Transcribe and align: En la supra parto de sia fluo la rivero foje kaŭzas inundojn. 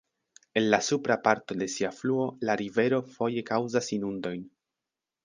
En 0.55 0.63
la 0.71 0.77
supra 0.85 1.17
parto 1.27 1.57
de 1.59 1.67
sia 1.73 1.91
fluo 1.97 2.25
la 2.49 2.55
rivero 2.63 3.03
foje 3.19 3.45
kaŭzas 3.51 3.91
inundojn. 3.99 4.43